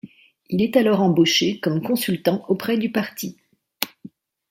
Il 0.49 0.63
est 0.63 0.77
alors 0.77 1.01
embauché 1.01 1.59
comme 1.59 1.79
consultant 1.79 2.43
auprès 2.47 2.75
du 2.75 2.91
parti. 2.91 3.37